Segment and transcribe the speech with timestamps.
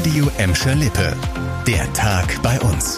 [0.00, 1.14] Radio Emscher Lippe.
[1.66, 2.96] Der Tag bei uns.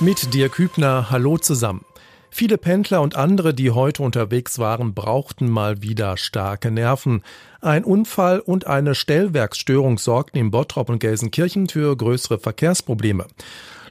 [0.00, 1.84] Mit dir Kübner, hallo zusammen.
[2.28, 7.22] Viele Pendler und andere, die heute unterwegs waren, brauchten mal wieder starke Nerven.
[7.60, 13.26] Ein Unfall und eine Stellwerksstörung sorgten in Bottrop und Gelsenkirchen für größere Verkehrsprobleme.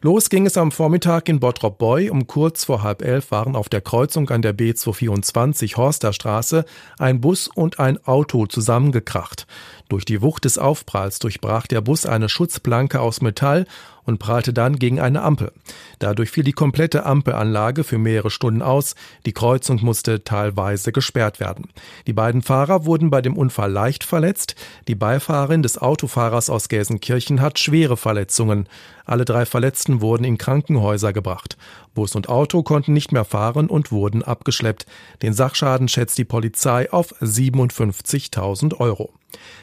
[0.02, 2.12] Los ging es am Vormittag in Bottrop-Boy.
[2.12, 6.66] Um kurz vor halb elf waren auf der Kreuzung an der B224 Horsterstraße
[7.00, 9.48] ein Bus und ein Auto zusammengekracht.
[9.90, 13.66] Durch die Wucht des Aufpralls durchbrach der Bus eine Schutzplanke aus Metall
[14.08, 15.52] und prallte dann gegen eine Ampel.
[16.00, 18.96] Dadurch fiel die komplette Ampelanlage für mehrere Stunden aus.
[19.26, 21.70] Die Kreuzung musste teilweise gesperrt werden.
[22.08, 24.56] Die beiden Fahrer wurden bei dem Unfall leicht verletzt.
[24.88, 28.68] Die Beifahrerin des Autofahrers aus Gelsenkirchen hat schwere Verletzungen.
[29.06, 31.58] Alle drei Verletzten wurden in Krankenhäuser gebracht.
[31.94, 34.86] Bus und Auto konnten nicht mehr fahren und wurden abgeschleppt.
[35.22, 39.14] Den Sachschaden schätzt die Polizei auf 57.000 Euro.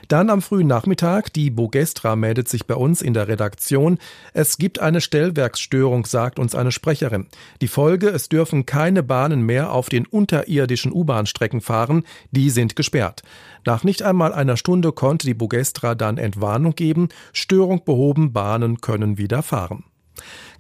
[0.09, 3.98] Dann am frühen Nachmittag, die Bogestra meldet sich bei uns in der Redaktion.
[4.33, 7.27] Es gibt eine Stellwerksstörung, sagt uns eine Sprecherin.
[7.61, 13.23] Die Folge, es dürfen keine Bahnen mehr auf den unterirdischen U-Bahn-Strecken fahren, die sind gesperrt.
[13.65, 19.17] Nach nicht einmal einer Stunde konnte die Bogestra dann Entwarnung geben, Störung behoben, Bahnen können
[19.17, 19.84] wieder fahren.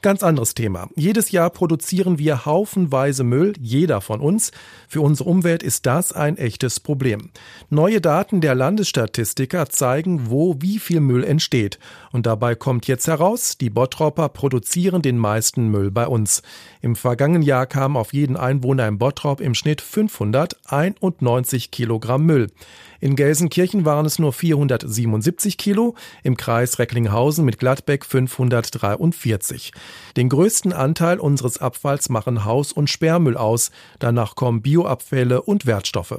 [0.04, 0.90] Ganz anderes Thema.
[0.96, 4.52] Jedes Jahr produzieren wir haufenweise Müll, jeder von uns.
[4.86, 7.30] Für unsere Umwelt ist das ein echtes Problem.
[7.70, 11.78] Neue Daten der Landesstatistiker zeigen, wo wie viel Müll entsteht.
[12.12, 16.42] Und dabei kommt jetzt heraus, die Bottropper produzieren den meisten Müll bei uns.
[16.82, 22.48] Im vergangenen Jahr kam auf jeden Einwohner im Bottrop im Schnitt 591 Kilogramm Müll.
[23.04, 29.72] In Gelsenkirchen waren es nur 477 Kilo, im Kreis Recklinghausen mit Gladbeck 543.
[30.16, 33.72] Den größten Anteil unseres Abfalls machen Haus- und Sperrmüll aus.
[33.98, 36.18] Danach kommen Bioabfälle und Wertstoffe.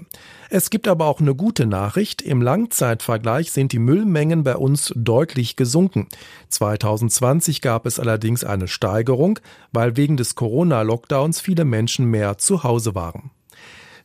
[0.52, 2.22] Es gibt aber auch eine gute Nachricht.
[2.22, 6.08] Im Langzeitvergleich sind die Müllmengen bei uns deutlich gesunken.
[6.50, 9.40] 2020 gab es allerdings eine Steigerung,
[9.72, 13.32] weil wegen des Corona-Lockdowns viele Menschen mehr zu Hause waren.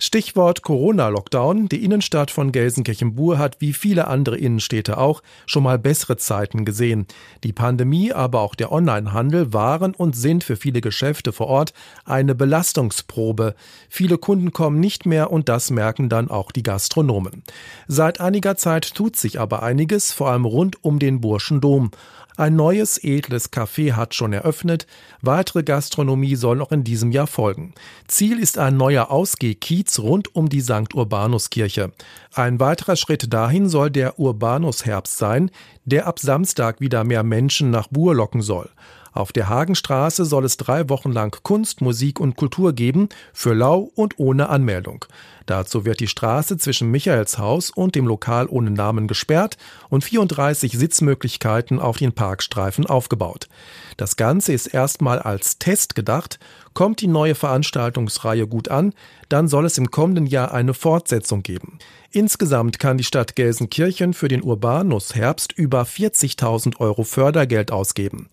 [0.03, 1.69] Stichwort Corona-Lockdown.
[1.69, 7.06] Die Innenstadt von Gelsenkirchen-Bur hat wie viele andere Innenstädte auch schon mal bessere Zeiten gesehen.
[7.44, 11.75] Die Pandemie, aber auch der Onlinehandel waren und sind für viele Geschäfte vor Ort
[12.06, 13.55] eine Belastungsprobe.
[13.91, 17.43] Viele Kunden kommen nicht mehr und das merken dann auch die Gastronomen.
[17.87, 21.91] Seit einiger Zeit tut sich aber einiges, vor allem rund um den Burschen Dom.
[22.36, 24.86] Ein neues edles Café hat schon eröffnet.
[25.20, 27.74] Weitere Gastronomie soll noch in diesem Jahr folgen.
[28.06, 30.94] Ziel ist ein neuer Ausgehkiez rund um die St.
[30.94, 31.92] Urbanus-Kirche.
[32.34, 35.50] Ein weiterer Schritt dahin soll der Urbanus-Herbst sein,
[35.84, 38.70] der ab Samstag wieder mehr Menschen nach Bur locken soll.
[39.12, 43.91] Auf der Hagenstraße soll es drei Wochen lang Kunst, Musik und Kultur geben, für lau
[43.94, 45.04] und ohne Anmeldung.
[45.47, 49.56] Dazu wird die Straße zwischen Michaelshaus und dem Lokal ohne Namen gesperrt
[49.88, 53.48] und 34 Sitzmöglichkeiten auf den Parkstreifen aufgebaut.
[53.97, 56.38] Das Ganze ist erstmal als Test gedacht.
[56.72, 58.94] Kommt die neue Veranstaltungsreihe gut an,
[59.28, 61.81] dann soll es im kommenden Jahr eine Fortsetzung geben.
[62.12, 68.28] Insgesamt kann die Stadt Gelsenkirchen für den Urbanus Herbst über 40.000 Euro Fördergeld ausgeben.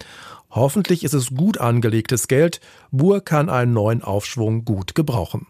[0.49, 2.59] Hoffentlich ist es gut angelegtes Geld.
[2.91, 5.47] Bur kann einen neuen Aufschwung gut gebrauchen.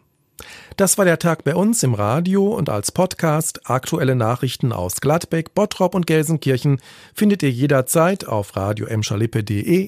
[0.75, 3.69] Das war der Tag bei uns im Radio und als Podcast.
[3.69, 6.79] Aktuelle Nachrichten aus Gladbeck, Bottrop und Gelsenkirchen
[7.13, 8.87] findet ihr jederzeit auf radio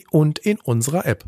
[0.09, 1.25] und in unserer App.